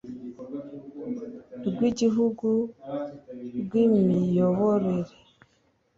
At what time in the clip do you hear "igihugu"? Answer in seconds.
1.89-2.47